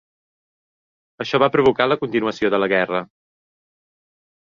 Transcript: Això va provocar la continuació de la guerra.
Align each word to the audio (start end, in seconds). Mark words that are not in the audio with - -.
Això 1.27 1.41
va 1.45 1.51
provocar 1.57 1.89
la 1.91 1.99
continuació 2.07 2.53
de 2.57 2.65
la 2.65 2.73
guerra. 2.77 3.07